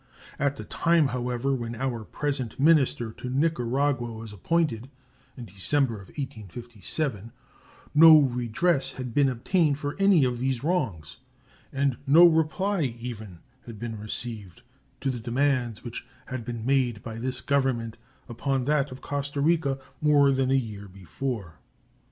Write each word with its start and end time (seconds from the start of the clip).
At 0.39 0.55
the 0.55 0.63
time, 0.63 1.09
however, 1.09 1.53
when 1.53 1.75
our 1.75 2.03
present 2.03 2.59
minister 2.59 3.11
to 3.11 3.29
Nicaragua 3.29 4.11
was 4.11 4.33
appointed, 4.33 4.89
in 5.37 5.45
December, 5.45 5.97
1857, 6.17 7.31
no 7.93 8.17
redress 8.19 8.93
had 8.93 9.13
been 9.13 9.29
obtained 9.29 9.77
for 9.77 9.95
any 9.99 10.23
of 10.23 10.39
these 10.39 10.63
wrongs 10.63 11.17
and 11.71 11.97
no 12.07 12.25
reply 12.25 12.81
even 12.99 13.41
had 13.67 13.77
been 13.77 13.95
received 13.99 14.63
to 15.01 15.11
the 15.11 15.19
demands 15.19 15.83
which 15.83 16.03
had 16.25 16.43
been 16.43 16.65
made 16.65 17.03
by 17.03 17.19
this 17.19 17.39
Government 17.39 17.95
upon 18.27 18.65
that 18.65 18.91
of 18.91 19.01
Costa 19.01 19.39
Rica 19.39 19.77
more 20.01 20.31
than 20.31 20.49
a 20.49 20.55
year 20.55 20.87
before. 20.87 21.59